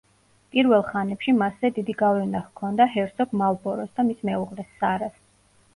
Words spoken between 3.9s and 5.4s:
და მის მეუღლეს, სარას.